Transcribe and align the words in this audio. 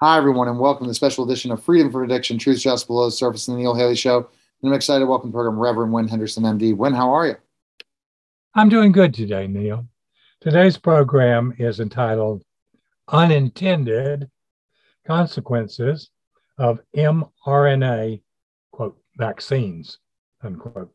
Hi, 0.00 0.18
everyone, 0.18 0.48
and 0.48 0.58
welcome 0.58 0.86
to 0.86 0.90
the 0.90 0.94
special 0.94 1.24
edition 1.24 1.52
of 1.52 1.62
Freedom 1.62 1.90
from 1.90 2.02
Addiction, 2.02 2.36
Truth 2.36 2.58
Just 2.58 2.88
Below 2.88 3.04
the 3.04 3.12
Surface, 3.12 3.46
and 3.46 3.56
the 3.56 3.62
Neil 3.62 3.76
Haley 3.76 3.94
Show. 3.94 4.28
And 4.60 4.68
I'm 4.68 4.72
excited 4.72 5.00
to 5.00 5.06
welcome 5.06 5.30
the 5.30 5.34
program 5.34 5.56
Reverend 5.56 5.92
Win 5.92 6.08
Henderson, 6.08 6.42
MD. 6.42 6.76
Win, 6.76 6.92
how 6.92 7.12
are 7.12 7.28
you? 7.28 7.36
I'm 8.56 8.68
doing 8.68 8.90
good 8.90 9.14
today, 9.14 9.46
Neil. 9.46 9.86
Today's 10.40 10.76
program 10.76 11.54
is 11.58 11.78
entitled 11.78 12.42
Unintended 13.06 14.28
Consequences 15.06 16.10
of 16.58 16.80
mRNA, 16.96 18.20
quote, 18.72 18.98
vaccines, 19.16 20.00
unquote. 20.42 20.92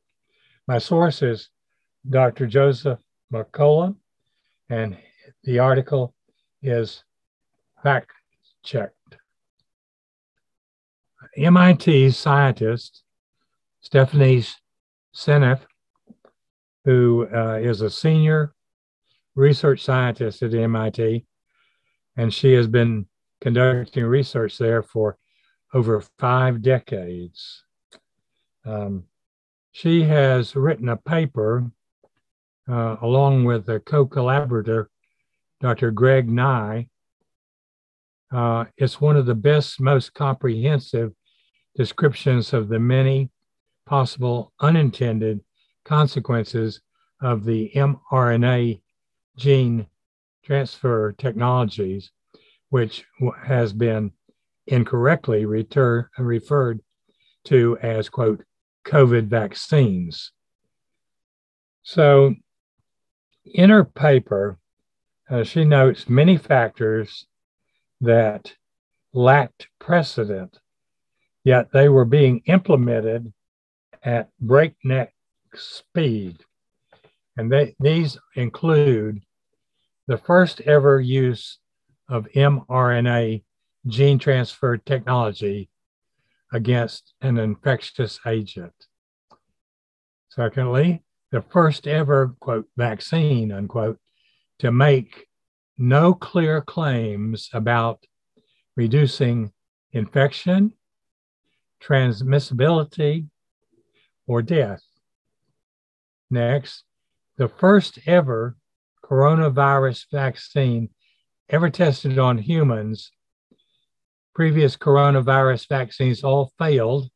My 0.68 0.78
source 0.78 1.22
is 1.22 1.50
Dr. 2.10 2.48
Joseph 2.48 3.00
Mercola, 3.34 3.96
and 4.70 4.98
the 5.46 5.60
article 5.60 6.14
is 6.62 7.06
fact 7.82 8.12
checked. 8.64 9.18
MIT 11.38 12.12
scientist 12.12 13.04
Stephanie 13.82 14.44
Seneff, 15.16 15.62
who 16.86 17.28
uh, 17.34 17.60
is 17.62 17.82
a 17.82 17.90
senior 17.90 18.54
research 19.36 19.84
scientist 19.84 20.44
at 20.44 20.54
MIT, 20.54 21.26
and 22.18 22.34
she 22.34 22.54
has 22.54 22.68
been 22.68 23.06
conducting 23.42 24.06
research 24.06 24.58
there 24.58 24.84
for 24.84 25.18
over 25.74 26.02
five 26.18 26.62
decades. 26.62 27.64
Um, 28.66 29.06
she 29.72 30.04
has 30.04 30.56
written 30.56 30.90
a 30.90 30.98
paper 30.98 31.72
uh, 32.70 32.98
along 33.02 33.46
with 33.46 33.70
a 33.70 33.80
co 33.80 34.06
collaborator, 34.06 34.90
Dr. 35.62 35.92
Greg 35.92 36.30
Nigh. 36.30 36.90
Uh, 38.32 38.66
it's 38.78 39.02
one 39.02 39.16
of 39.16 39.26
the 39.26 39.36
best, 39.36 39.82
most 39.82 40.14
comprehensive 40.14 41.12
descriptions 41.76 42.54
of 42.54 42.70
the 42.70 42.80
many 42.80 43.30
possible 43.86 44.54
unintended 44.60 45.42
consequences 45.84 46.82
of 47.22 47.44
the 47.44 47.72
mRNA 47.76 48.82
gene 49.36 49.88
transfer 50.44 51.14
technologies, 51.14 52.12
which 52.70 53.06
has 53.44 53.74
been 53.74 54.12
incorrectly 54.68 55.46
referred 55.46 56.82
to 57.46 57.78
as, 57.82 58.10
quote, 58.10 58.44
COVID 58.86 59.28
vaccines. 59.28 60.32
So, 61.82 62.36
in 63.46 63.70
her 63.72 63.84
paper, 63.84 64.60
uh, 65.30 65.44
she 65.44 65.64
notes 65.66 66.10
many 66.10 66.38
factors 66.38 67.26
that 68.02 68.54
lacked 69.14 69.68
precedent, 69.80 70.60
yet 71.44 71.72
they 71.72 71.90
were 71.90 72.06
being 72.06 72.42
implemented 72.46 73.34
at 74.04 74.30
breakneck 74.40 75.14
speed. 75.56 76.44
And 77.38 77.52
they, 77.52 77.76
these 77.80 78.18
include 78.36 79.22
the 80.08 80.18
first 80.18 80.62
ever 80.62 81.00
use 81.00 81.60
of 82.08 82.28
mRNA 82.36 83.44
gene 83.88 84.20
transfer 84.20 84.78
technology 84.78 85.70
against 86.52 87.14
an 87.22 87.38
infectious 87.38 88.20
agent. 88.26 88.74
Secondly, 90.30 91.04
the 91.32 91.42
first 91.42 91.88
ever, 91.88 92.36
quote, 92.40 92.68
vaccine, 92.76 93.52
unquote, 93.52 94.00
to 94.60 94.72
make 94.72 95.28
no 95.80 96.14
clear 96.14 96.62
claims 96.62 97.50
about 97.54 98.06
reducing 98.76 99.52
infection, 99.94 100.74
transmissibility, 101.82 103.28
or 104.28 104.42
death. 104.42 104.84
Next, 106.30 106.84
the 107.38 107.48
first 107.48 107.98
ever 108.06 108.58
coronavirus 109.04 110.06
vaccine 110.12 110.90
ever 111.50 111.70
tested 111.70 112.20
on 112.20 112.38
humans. 112.38 113.12
Previous 114.36 114.76
coronavirus 114.78 115.68
vaccines 115.68 116.24
all 116.24 116.52
failed 116.60 117.10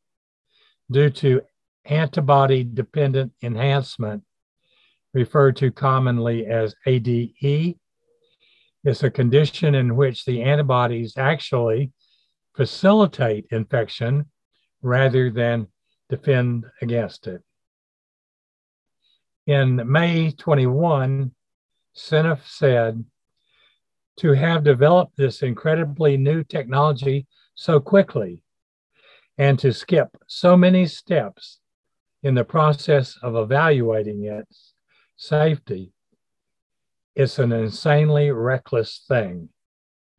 due 0.90 1.10
to 1.10 1.42
antibody 1.86 2.64
dependent 2.64 3.34
enhancement, 3.44 4.24
referred 5.14 5.58
to 5.58 5.72
commonly 5.72 6.48
as 6.48 6.76
ADE. 6.86 7.78
It's 8.84 9.04
a 9.04 9.10
condition 9.10 9.76
in 9.76 9.96
which 9.96 10.26
the 10.26 10.42
antibodies 10.44 11.18
actually 11.18 11.92
facilitate 12.56 13.46
infection 13.52 14.26
rather 14.82 15.30
than 15.32 15.68
defend 16.10 16.66
against 16.82 17.28
it. 17.28 17.42
In 19.48 19.90
May 19.90 20.32
21, 20.32 21.32
Seneff 21.96 22.46
said, 22.46 23.04
to 24.18 24.34
have 24.34 24.64
developed 24.64 25.18
this 25.18 25.42
incredibly 25.42 26.18
new 26.18 26.44
technology 26.44 27.26
so 27.56 27.80
quickly 27.80 28.44
and 29.38 29.58
to 29.60 29.74
skip 29.74 30.10
so 30.28 30.56
many 30.56 30.86
steps 30.86 31.60
in 32.22 32.36
the 32.36 32.44
process 32.44 33.18
of 33.22 33.36
evaluating 33.36 34.26
its 34.26 34.74
safety, 35.18 35.92
it's 37.16 37.40
an 37.40 37.52
insanely 37.52 38.32
reckless 38.32 39.04
thing 39.08 39.50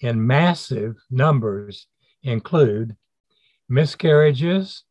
in 0.00 0.26
massive 0.26 0.96
numbers 1.10 1.86
include 2.22 2.96
miscarriages, 3.68 4.84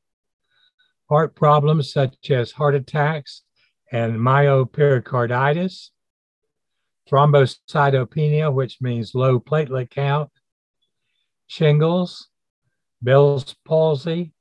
heart 1.11 1.35
problems 1.35 1.91
such 1.91 2.31
as 2.31 2.53
heart 2.53 2.73
attacks 2.73 3.41
and 3.91 4.17
myopericarditis, 4.17 5.89
thrombocytopenia, 7.09 8.53
which 8.53 8.77
means 8.79 9.13
low 9.13 9.37
platelet 9.37 9.89
count, 9.89 10.29
shingles, 11.47 12.29
Bell's 13.01 13.57
palsy, 13.65 14.31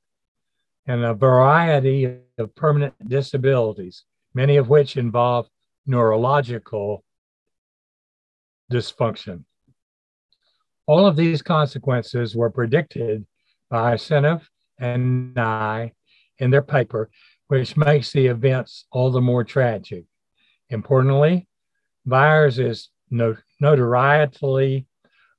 and 0.87 1.03
a 1.03 1.13
variety 1.13 2.15
of 2.37 2.55
permanent 2.55 2.93
disabilities, 3.05 4.05
many 4.33 4.55
of 4.55 4.69
which 4.69 4.95
involve 4.95 5.49
neurological 5.85 7.03
dysfunction. 8.71 9.43
All 10.85 11.05
of 11.05 11.17
these 11.17 11.41
consequences 11.41 12.33
were 12.33 12.49
predicted 12.49 13.25
by 13.69 13.95
Seneff 13.95 14.43
and 14.79 15.35
Nigh 15.35 15.91
in 16.41 16.51
their 16.51 16.61
paper, 16.61 17.09
which 17.47 17.77
makes 17.77 18.11
the 18.11 18.27
events 18.27 18.85
all 18.91 19.11
the 19.11 19.21
more 19.21 19.45
tragic. 19.45 20.03
Importantly, 20.69 21.47
VAERS 22.07 22.59
is 22.59 22.89
notoriety 23.59 24.87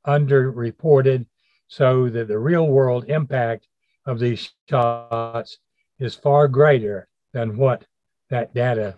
underreported 0.06 1.26
so 1.68 2.08
that 2.08 2.28
the 2.28 2.38
real 2.38 2.68
world 2.68 3.06
impact 3.08 3.66
of 4.06 4.18
these 4.18 4.50
shots 4.68 5.58
is 5.98 6.14
far 6.14 6.48
greater 6.48 7.08
than 7.32 7.56
what 7.56 7.84
that 8.30 8.54
data 8.54 8.96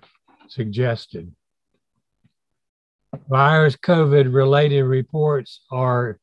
suggested. 0.48 1.32
VAERS 3.30 3.78
COVID 3.78 4.34
related 4.34 4.82
reports 4.82 5.60
are 5.70 6.18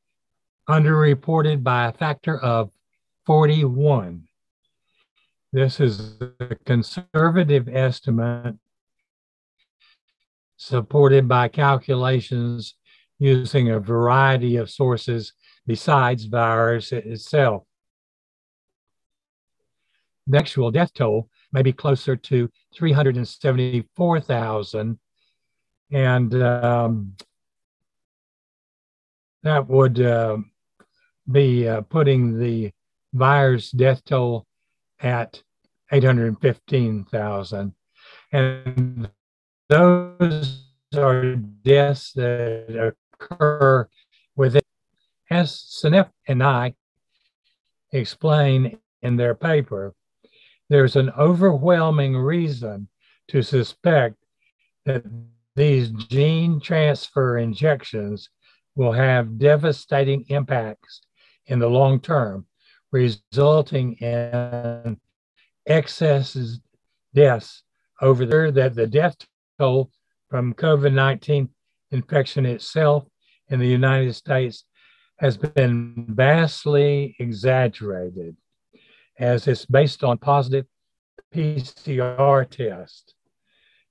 underreported 0.70 1.64
by 1.64 1.88
a 1.88 1.94
factor 1.94 2.38
of 2.40 2.70
41. 3.26 4.28
This 5.54 5.82
is 5.82 6.14
a 6.40 6.56
conservative 6.66 7.68
estimate 7.68 8.56
supported 10.56 11.28
by 11.28 11.50
calculations 11.50 12.76
using 13.20 13.70
a 13.70 13.78
variety 13.80 14.56
of 14.56 14.70
sources 14.70 15.34
besides 15.68 16.30
VAERS 16.30 16.94
itself. 16.94 17.64
The 20.28 20.38
actual 20.38 20.72
death 20.72 20.94
toll 20.94 21.28
may 21.52 21.64
be 21.64 21.74
closer 21.74 22.16
to 22.16 22.50
374,000. 22.74 25.00
And 25.92 26.34
um, 26.42 27.18
that 29.44 29.68
would 29.68 30.00
uh, 30.00 30.38
be 31.30 31.68
uh, 31.68 31.82
putting 31.82 32.40
the 32.40 32.72
VAERS 33.14 33.76
death 33.76 34.06
toll 34.06 34.48
at 35.02 35.42
815,000. 35.92 37.74
And 38.32 39.10
those 39.70 40.66
are 40.96 41.36
deaths 41.36 42.14
that 42.14 42.94
occur 43.20 43.88
within, 44.36 44.62
as 45.30 45.52
Seneff 45.52 46.10
and 46.28 46.40
Nigh 46.40 46.74
explain 47.92 48.78
in 49.02 49.18
their 49.18 49.36
paper, 49.36 49.94
there's 50.70 50.96
an 50.96 51.12
overwhelming 51.18 52.16
reason 52.16 52.88
to 53.28 53.42
suspect 53.42 54.16
that 54.86 55.04
these 55.56 55.90
gene 55.92 56.62
transfer 56.62 57.38
injections 57.38 58.30
will 58.76 58.94
have 58.94 59.38
devastating 59.38 60.26
impacts 60.30 61.02
in 61.48 61.60
the 61.60 61.70
long 61.70 62.00
term, 62.00 62.46
resulting 62.92 63.94
in 63.94 64.98
excesses 65.68 66.60
deaths 67.14 67.64
over 68.02 68.26
there 68.26 68.52
that 68.52 68.76
the 68.76 68.88
death 68.88 69.16
toll 69.60 69.92
from 70.30 70.54
COVID 70.54 70.94
19 70.94 71.50
infection 71.92 72.46
itself 72.46 73.06
in 73.50 73.60
the 73.60 73.68
United 73.68 74.14
States 74.14 74.66
has 75.20 75.38
been 75.38 76.06
vastly 76.10 77.16
exaggerated 77.20 78.36
as 79.20 79.48
it's 79.48 79.66
based 79.66 80.04
on 80.04 80.18
positive 80.18 80.66
PCR 81.34 82.50
test 82.50 83.14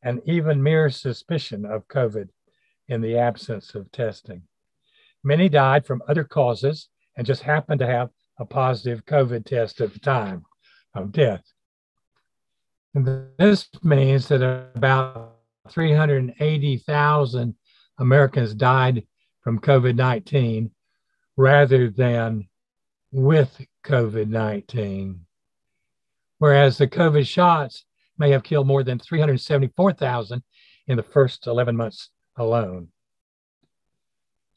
and 0.03 0.21
even 0.25 0.63
mere 0.63 0.91
suspicion 0.91 1.65
of 1.65 1.87
COVID 1.89 2.29
in 2.89 3.01
the 3.01 3.17
absence 3.17 3.75
of 3.75 3.93
testing. 3.93 4.43
Many 5.23 5.49
died 5.49 5.87
from 5.87 6.03
other 6.09 6.25
causes 6.25 6.89
and 7.17 7.27
just 7.27 7.43
happened 7.43 7.79
to 7.81 7.87
have 7.87 8.11
a 8.41 8.45
positive 8.47 9.05
COVID 9.05 9.45
test 9.45 9.81
at 9.81 9.93
the 9.93 10.01
time 10.01 10.45
of 10.95 11.13
death. 11.13 11.45
And 12.95 13.29
this 13.39 13.69
means 13.83 14.27
that 14.29 14.43
about 14.75 15.37
380,000 15.71 17.55
Americans 17.99 18.55
died 18.55 19.07
from 19.43 19.61
COVID 19.61 19.95
19 19.95 20.71
rather 21.37 21.91
than 21.91 22.49
with 23.13 23.61
COVID 23.85 24.29
19. 24.29 25.21
Whereas 26.39 26.79
the 26.79 26.89
COVID 26.89 27.27
shots 27.27 27.85
may 28.19 28.31
have 28.31 28.43
killed 28.43 28.67
more 28.67 28.83
than 28.83 28.99
374,000 28.99 30.43
in 30.89 30.97
the 30.97 31.03
first 31.03 31.47
11 31.47 31.77
months 31.77 32.11
alone. 32.37 32.89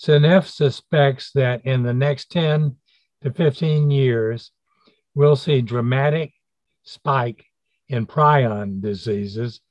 Seneff 0.02 0.48
suspects 0.48 1.32
that 1.34 1.66
in 1.66 1.84
the 1.84 1.94
next 1.94 2.32
10 2.32 2.78
to 3.24 3.32
15 3.32 3.90
years, 3.90 4.52
we'll 5.16 5.36
see 5.36 5.62
dramatic 5.62 6.34
spike 6.84 7.46
in 7.88 8.06
prion 8.06 8.82
diseases, 8.82 9.62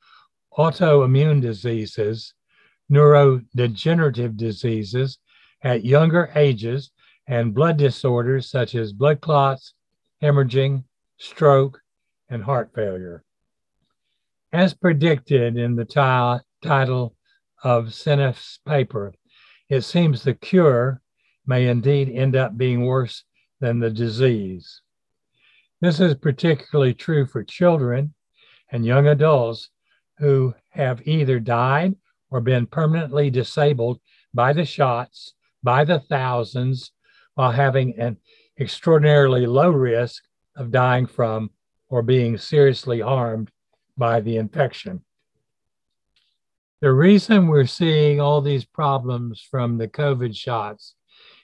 autoimmune 0.56 1.40
diseases, 1.40 2.34
neurodegenerative 2.90 4.37
diseases 4.37 5.19
at 5.62 5.84
younger 5.84 6.31
ages, 6.34 6.90
and 7.26 7.54
blood 7.54 7.76
disorders 7.76 8.50
such 8.50 8.75
as 8.75 8.93
blood 8.93 9.20
clots, 9.20 9.75
hemorrhaging, 10.22 10.84
stroke, 11.19 11.81
and 12.31 12.43
heart 12.43 12.70
failure. 12.75 13.22
As 14.52 14.75
predicted 14.75 15.56
in 15.56 15.76
the 15.76 15.84
t- 15.84 16.66
title 16.66 17.14
of 17.62 17.87
Seneff's 17.87 18.58
paper, 18.66 19.14
it 19.69 19.82
seems 19.82 20.22
the 20.22 20.34
cure 20.34 21.00
may 21.46 21.69
indeed 21.69 22.08
end 22.08 22.34
up 22.37 22.56
being 22.56 22.84
worse 22.84 23.25
than 23.62 23.79
the 23.79 23.91
disease. 23.91 24.82
This 25.81 26.00
is 26.00 26.14
particularly 26.17 26.94
true 26.94 27.25
for 27.25 27.44
children 27.44 28.12
and 28.73 28.85
young 28.85 29.06
adults 29.06 29.70
who 30.19 30.53
have 30.70 31.06
either 31.06 31.38
died 31.38 31.94
or 32.31 32.41
been 32.41 32.67
permanently 32.67 33.31
disabled 33.31 34.00
by 34.35 34.53
the 34.53 34.64
shots 34.64 35.35
by 35.62 35.85
the 35.85 36.00
thousands 36.00 36.91
while 37.35 37.53
having 37.53 37.99
an 38.00 38.17
extraordinarily 38.59 39.47
low 39.47 39.70
risk 39.70 40.25
of 40.56 40.73
dying 40.73 41.06
from 41.06 41.49
or 41.88 42.03
being 42.03 42.37
seriously 42.37 43.00
harmed 43.00 43.49
by 43.97 44.20
the 44.20 44.37
infection. 44.38 45.00
The 46.81 46.93
reason 46.93 47.47
we're 47.47 47.67
seeing 47.67 48.20
all 48.20 48.41
these 48.41 48.64
problems 48.64 49.41
from 49.41 49.79
the 49.79 49.87
COVID 49.87 50.37
shots 50.37 50.94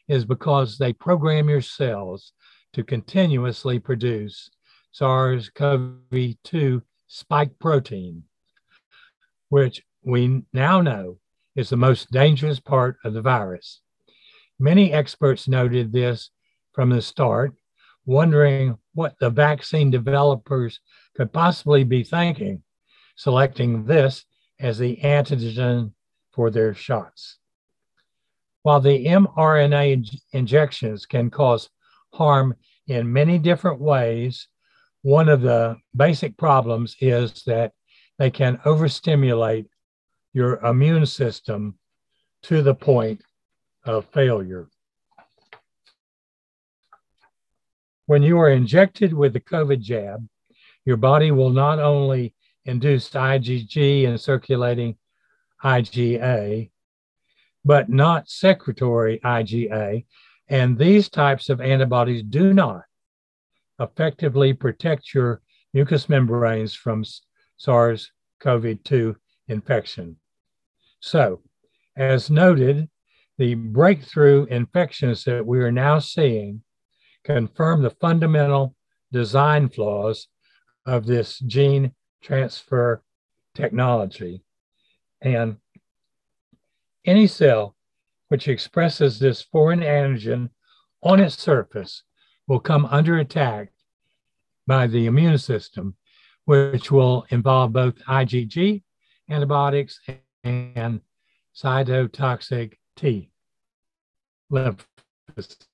is 0.08 0.24
because 0.24 0.78
they 0.78 0.92
program 0.92 1.48
your 1.48 1.60
cells 1.60 2.32
to 2.72 2.82
continuously 2.82 3.78
produce 3.78 4.50
SARS 4.92 5.50
CoV 5.50 6.34
2 6.44 6.82
spike 7.06 7.58
protein, 7.58 8.24
which 9.48 9.82
we 10.02 10.42
now 10.52 10.80
know 10.80 11.18
is 11.56 11.70
the 11.70 11.76
most 11.76 12.10
dangerous 12.10 12.60
part 12.60 12.96
of 13.04 13.14
the 13.14 13.22
virus. 13.22 13.80
Many 14.58 14.92
experts 14.92 15.48
noted 15.48 15.92
this 15.92 16.30
from 16.72 16.90
the 16.90 17.02
start, 17.02 17.54
wondering 18.06 18.78
what 18.94 19.14
the 19.20 19.30
vaccine 19.30 19.90
developers 19.90 20.80
could 21.16 21.32
possibly 21.32 21.84
be 21.84 22.02
thinking, 22.02 22.62
selecting 23.16 23.84
this 23.84 24.24
as 24.60 24.78
the 24.78 24.96
antigen 25.02 25.92
for 26.32 26.50
their 26.50 26.74
shots. 26.74 27.38
While 28.62 28.80
the 28.80 29.04
mRNA 29.06 30.20
injections 30.32 31.06
can 31.06 31.30
cause 31.30 31.70
harm 32.12 32.56
in 32.86 33.12
many 33.12 33.38
different 33.38 33.80
ways, 33.80 34.48
one 35.02 35.28
of 35.28 35.42
the 35.42 35.76
basic 35.94 36.36
problems 36.36 36.96
is 37.00 37.44
that 37.44 37.72
they 38.18 38.30
can 38.30 38.60
overstimulate 38.66 39.66
your 40.32 40.58
immune 40.64 41.06
system 41.06 41.78
to 42.42 42.62
the 42.62 42.74
point 42.74 43.22
of 43.84 44.06
failure. 44.06 44.68
When 48.06 48.22
you 48.22 48.38
are 48.38 48.50
injected 48.50 49.12
with 49.12 49.34
the 49.34 49.40
COVID 49.40 49.80
jab, 49.80 50.26
your 50.84 50.96
body 50.96 51.30
will 51.30 51.50
not 51.50 51.78
only 51.78 52.34
induce 52.64 53.10
IgG 53.10 54.08
and 54.08 54.20
circulating 54.20 54.96
IgA, 55.62 56.70
but 57.64 57.88
not 57.88 58.28
secretory 58.28 59.20
IgA. 59.24 60.04
And 60.48 60.78
these 60.78 61.08
types 61.08 61.48
of 61.48 61.60
antibodies 61.60 62.22
do 62.22 62.54
not 62.54 62.82
effectively 63.80 64.52
protect 64.52 65.14
your 65.14 65.42
mucous 65.72 66.08
membranes 66.08 66.74
from 66.74 67.04
SARS 67.56 68.10
CoV 68.40 68.82
2 68.82 69.16
infection. 69.48 70.16
So, 71.00 71.42
as 71.96 72.30
noted, 72.30 72.88
the 73.36 73.54
breakthrough 73.54 74.46
infections 74.46 75.24
that 75.24 75.46
we 75.46 75.60
are 75.60 75.72
now 75.72 75.98
seeing 75.98 76.62
confirm 77.24 77.82
the 77.82 77.90
fundamental 77.90 78.74
design 79.12 79.68
flaws 79.68 80.28
of 80.86 81.06
this 81.06 81.38
gene 81.40 81.92
transfer 82.22 83.02
technology. 83.54 84.42
And 85.20 85.56
any 87.04 87.26
cell 87.26 87.76
which 88.28 88.48
expresses 88.48 89.18
this 89.18 89.42
foreign 89.42 89.80
antigen 89.80 90.50
on 91.02 91.20
its 91.20 91.38
surface 91.38 92.02
will 92.46 92.60
come 92.60 92.84
under 92.86 93.18
attack 93.18 93.72
by 94.66 94.86
the 94.86 95.06
immune 95.06 95.38
system, 95.38 95.94
which 96.44 96.90
will 96.90 97.26
involve 97.30 97.72
both 97.72 97.96
IgG 98.04 98.82
antibiotics 99.30 100.00
and 100.44 101.00
cytotoxic 101.54 102.74
T 102.96 103.30
lymphocytes. 104.52 105.64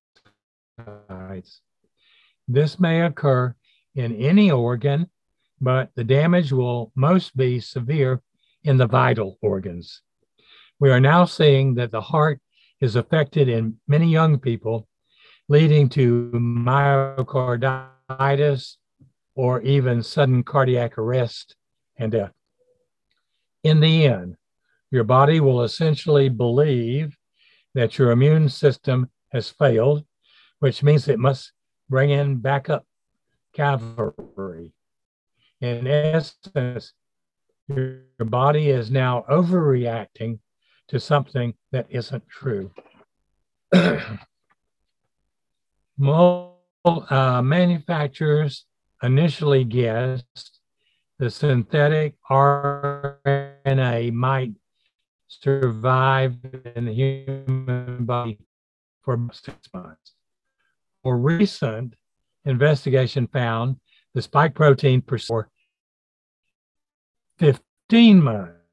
This 2.49 2.79
may 2.79 3.03
occur 3.03 3.55
in 3.95 4.15
any 4.17 4.51
organ, 4.51 5.09
but 5.61 5.91
the 5.95 6.05
damage 6.05 6.53
will 6.53 6.93
most 6.95 7.37
be 7.37 7.61
severe 7.61 8.21
in 8.65 8.77
the 8.77 8.87
vital 8.87 9.39
organs. 9.41 10.03
We 10.85 10.91
are 10.91 11.01
now 11.01 11.25
seeing 11.25 11.77
that 11.77 11.93
the 11.93 12.03
heart 12.03 12.41
is 12.79 12.95
affected 12.95 13.49
in 13.49 13.79
many 13.89 14.07
young 14.07 14.39
people, 14.39 14.87
leading 15.49 15.89
to 15.89 16.31
myocarditis 16.35 18.77
or 19.35 19.63
even 19.63 20.03
sudden 20.03 20.43
cardiac 20.43 20.99
arrest 20.99 21.57
and 21.97 22.13
death. 22.13 22.33
In 23.63 23.81
the 23.81 24.05
end, 24.05 24.37
your 24.91 25.05
body 25.05 25.41
will 25.41 25.63
essentially 25.63 26.29
believe 26.29 27.17
that 27.75 27.97
your 27.97 28.11
immune 28.11 28.51
system 28.51 29.09
has 29.33 29.49
failed, 29.49 30.05
which 30.59 30.83
means 30.83 31.09
it 31.09 31.19
must 31.19 31.53
bring 31.89 32.11
in 32.11 32.37
backup 32.37 32.85
cavalry. 33.55 34.75
In 35.63 35.87
essence, 35.87 36.93
your 37.69 38.03
body 38.19 38.69
is 38.69 38.91
now 38.91 39.25
overreacting 39.31 40.41
to 40.89 41.01
something 41.01 41.55
that 41.73 41.87
isn't 41.91 42.29
true. 42.29 42.71
Most 45.99 46.55
uh, 46.85 47.41
manufacturers 47.43 48.67
initially 49.03 49.65
guessed 49.65 50.61
the 51.19 51.31
synthetic 51.31 52.15
RNA 52.31 54.13
might 54.13 54.53
survive 55.29 56.37
in 56.77 56.87
the 56.87 56.93
human 56.93 58.05
body 58.05 58.39
for 59.03 59.29
six 59.33 59.57
months. 59.73 60.13
More 61.05 61.19
recent 61.19 61.95
investigation 62.45 63.27
found 63.29 63.77
the 64.15 64.23
spike 64.23 64.55
protein 64.55 65.03
for 65.03 65.49
15 67.39 68.23
months. 68.23 68.64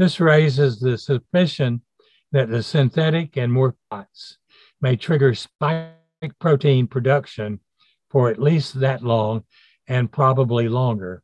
This 0.00 0.18
raises 0.18 0.80
the 0.80 0.96
suspicion 0.96 1.82
that 2.32 2.48
the 2.48 2.62
synthetic 2.62 3.36
and 3.36 3.52
more 3.52 3.76
pots 3.90 4.38
may 4.80 4.96
trigger 4.96 5.34
spike 5.34 5.92
protein 6.38 6.86
production 6.86 7.60
for 8.08 8.30
at 8.30 8.40
least 8.40 8.80
that 8.80 9.02
long 9.02 9.44
and 9.86 10.10
probably 10.10 10.70
longer. 10.70 11.22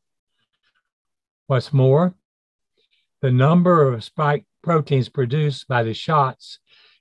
What's 1.47 1.73
more, 1.73 2.16
the 3.23 3.30
number 3.30 3.90
of 3.90 4.04
spike 4.04 4.45
proteins 4.62 5.09
produced 5.09 5.66
by 5.68 5.83
the 5.83 5.95
shots 5.95 6.59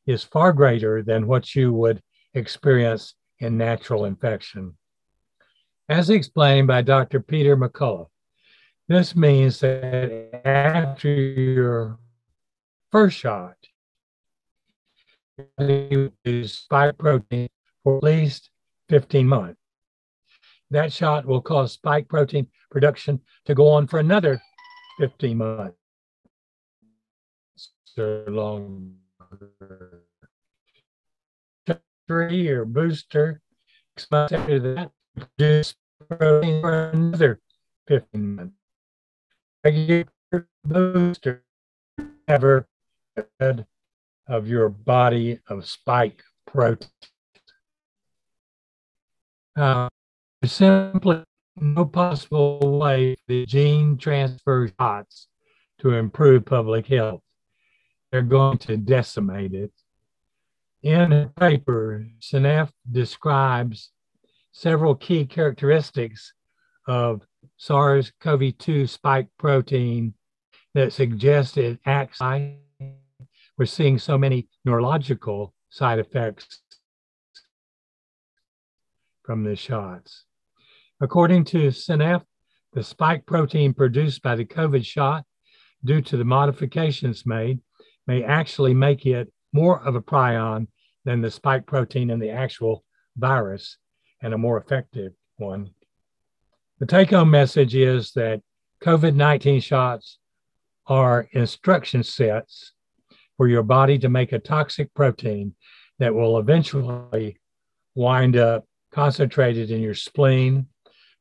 is 0.07 0.23
far 0.23 0.53
greater 0.53 1.03
than 1.03 1.27
what 1.27 1.55
you 1.55 1.73
would 1.73 2.01
experience 2.33 3.15
in 3.39 3.57
natural 3.57 4.05
infection. 4.05 4.77
As 5.89 6.09
explained 6.09 6.67
by 6.67 6.83
Dr. 6.83 7.19
Peter 7.19 7.57
McCullough, 7.57 8.07
this 8.87 9.15
means 9.15 9.59
that 9.61 10.41
after 10.45 11.09
your 11.09 11.97
first 12.91 13.17
shot, 13.17 13.55
you 15.59 16.11
use 16.23 16.59
spike 16.59 16.97
protein 16.97 17.49
for 17.83 17.97
at 17.97 18.03
least 18.03 18.49
15 18.89 19.27
months. 19.27 19.59
That 20.71 20.93
shot 20.93 21.25
will 21.25 21.41
cause 21.41 21.73
spike 21.73 22.07
protein 22.07 22.47
production 22.69 23.21
to 23.45 23.55
go 23.55 23.69
on 23.69 23.87
for 23.87 23.99
another 23.99 24.41
15 24.99 25.37
months 25.37 25.77
or 27.97 28.25
longer. 28.27 28.95
Three 32.07 32.49
or 32.49 32.65
booster, 32.65 33.41
six 33.97 34.11
months 34.11 34.33
after 34.33 34.59
that, 34.59 34.91
produce 35.17 35.73
protein 36.07 36.61
for 36.61 36.89
another 36.89 37.39
15 37.87 38.35
months 38.35 38.53
regular 39.65 40.05
booster 40.63 41.43
ever 42.27 42.67
of 44.27 44.47
your 44.47 44.69
body 44.69 45.39
of 45.47 45.65
spike 45.67 46.21
protein. 46.45 46.89
Uh, 49.55 49.89
simply 50.43 51.23
no 51.55 51.85
possible 51.85 52.59
way 52.79 53.15
the 53.27 53.45
gene 53.47 53.97
transfer 53.97 54.69
shots 54.79 55.27
to 55.79 55.93
improve 55.93 56.45
public 56.45 56.85
health. 56.85 57.21
They're 58.11 58.21
going 58.21 58.59
to 58.59 58.77
decimate 58.77 59.53
it. 59.53 59.71
In 60.83 61.11
her 61.11 61.31
paper, 61.39 62.05
Seneff 62.19 62.69
describes 62.91 63.89
several 64.51 64.93
key 64.93 65.25
characteristics 65.25 66.33
of 66.87 67.25
SARS 67.57 68.11
CoV 68.19 68.57
2 68.57 68.87
spike 68.87 69.27
protein 69.37 70.13
that 70.73 70.93
suggests 70.93 71.57
it 71.57 71.79
acts. 71.85 72.19
We're 73.57 73.65
seeing 73.65 73.97
so 73.97 74.17
many 74.17 74.47
neurological 74.65 75.53
side 75.69 75.99
effects 75.99 76.61
from 79.23 79.43
the 79.43 79.55
shots. 79.55 80.25
According 81.01 81.45
to 81.45 81.67
Seneff, 81.69 82.23
the 82.73 82.83
spike 82.83 83.25
protein 83.25 83.73
produced 83.73 84.21
by 84.21 84.35
the 84.35 84.45
COVID 84.45 84.85
shot, 84.85 85.25
due 85.83 86.01
to 86.01 86.17
the 86.17 86.25
modifications 86.25 87.25
made, 87.25 87.59
may 88.07 88.23
actually 88.23 88.73
make 88.73 89.05
it 89.05 89.31
more 89.53 89.81
of 89.81 89.95
a 89.95 90.01
prion 90.01 90.67
than 91.05 91.21
the 91.21 91.31
spike 91.31 91.65
protein 91.65 92.09
in 92.09 92.19
the 92.19 92.29
actual 92.29 92.83
virus 93.17 93.77
and 94.21 94.33
a 94.33 94.37
more 94.37 94.57
effective 94.57 95.13
one. 95.37 95.69
The 96.79 96.85
take 96.85 97.11
home 97.11 97.31
message 97.31 97.73
is 97.73 98.11
that 98.13 98.41
COVID 98.83 99.15
19 99.15 99.61
shots 99.61 100.17
are 100.87 101.29
instruction 101.31 102.03
sets 102.03 102.73
for 103.37 103.47
your 103.47 103.63
body 103.63 103.97
to 103.99 104.09
make 104.09 104.33
a 104.33 104.39
toxic 104.39 104.93
protein 104.93 105.55
that 105.99 106.13
will 106.13 106.37
eventually 106.37 107.37
wind 107.95 108.35
up 108.35 108.65
concentrated 108.91 109.71
in 109.71 109.81
your 109.81 109.93
spleen, 109.93 110.67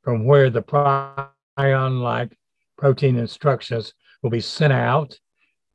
from 0.02 0.24
where 0.24 0.50
the 0.50 0.62
prion 0.62 2.02
like 2.02 2.36
protein 2.76 3.16
instructions 3.16 3.94
will 4.22 4.30
be 4.30 4.40
sent 4.40 4.72
out, 4.72 5.16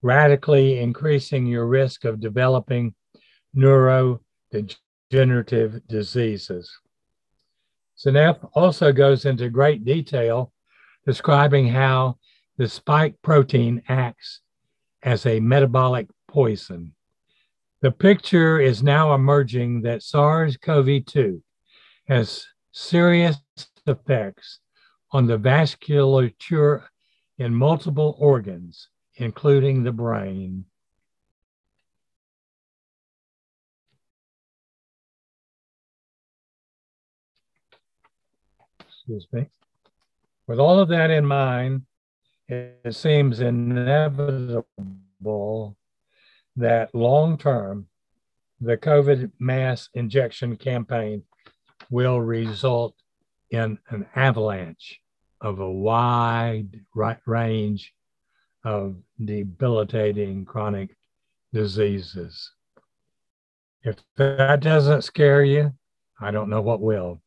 radically 0.01 0.79
increasing 0.79 1.45
your 1.45 1.65
risk 1.65 2.03
of 2.03 2.19
developing 2.19 2.93
neurodegenerative 3.55 5.87
diseases. 5.87 6.69
Seneff 7.99 8.49
also 8.53 8.93
goes 8.93 9.25
into 9.25 9.49
great 9.49 9.83
detail 9.83 10.53
describing 11.05 11.67
how 11.67 12.17
the 12.57 12.67
spike 12.67 13.15
protein 13.21 13.81
acts 13.89 14.39
as 15.03 15.25
a 15.25 15.39
metabolic 15.39 16.07
poison. 16.27 16.93
The 17.81 17.91
picture 17.91 18.59
is 18.59 18.83
now 18.83 19.13
emerging 19.13 19.81
that 19.81 20.03
SARS 20.03 20.57
CoV 20.57 21.05
2 21.05 21.41
has 22.07 22.45
serious 22.71 23.37
effects 23.85 24.59
on 25.11 25.25
the 25.25 25.37
vasculature 25.37 26.83
in 27.37 27.53
multiple 27.53 28.15
organs, 28.19 28.89
including 29.15 29.83
the 29.83 29.91
brain. 29.91 30.65
Excuse 39.09 39.27
me. 39.31 39.49
With 40.47 40.59
all 40.59 40.79
of 40.79 40.89
that 40.89 41.09
in 41.09 41.25
mind, 41.25 41.81
it 42.47 42.93
seems 42.93 43.39
inevitable 43.39 44.95
that 46.55 46.93
long 46.93 47.37
term, 47.37 47.87
the 48.61 48.77
COVID 48.77 49.31
mass 49.39 49.89
injection 49.95 50.55
campaign 50.57 51.23
will 51.89 52.21
result 52.21 52.93
in 53.49 53.79
an 53.89 54.05
avalanche 54.15 54.99
of 55.41 55.59
a 55.59 55.71
wide 55.71 56.69
range 57.25 57.93
of 58.63 58.95
debilitating 59.23 60.45
chronic 60.45 60.95
diseases. 61.51 62.51
If 63.81 63.95
that 64.17 64.59
doesn't 64.59 65.03
scare 65.03 65.43
you, 65.43 65.73
I 66.19 66.29
don't 66.29 66.49
know 66.49 66.61
what 66.61 66.81
will 66.81 67.21